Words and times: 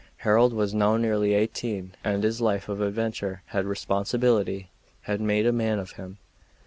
Harold 0.25 0.51
was 0.51 0.73
now 0.73 0.97
nearly 0.97 1.35
eighteen, 1.35 1.91
and 2.03 2.23
his 2.23 2.41
life 2.41 2.67
of 2.67 2.81
adventure 2.81 3.43
and 3.53 3.69
responsibility 3.69 4.67
had 5.01 5.21
made 5.21 5.45
a 5.45 5.51
man 5.53 5.77
of 5.77 5.91
him. 5.91 6.17